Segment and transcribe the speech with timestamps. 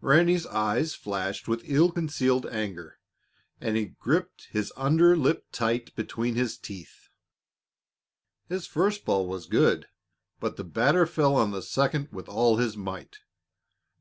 [0.00, 2.98] Ranny's eyes flashed with ill concealed anger,
[3.60, 7.08] and he gripped his under lip tight between his teeth.
[8.48, 9.86] His first ball was good,
[10.40, 13.18] but the batter fell on the second with all his might.